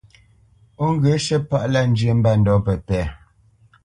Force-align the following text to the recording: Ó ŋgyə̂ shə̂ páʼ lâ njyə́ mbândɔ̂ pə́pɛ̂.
Ó 0.83 0.85
ŋgyə̂ 0.93 1.15
shə̂ 1.25 1.37
páʼ 1.49 1.65
lâ 1.73 1.81
njyə́ 1.89 2.13
mbândɔ̂ 2.19 2.55
pə́pɛ̂. 2.65 3.03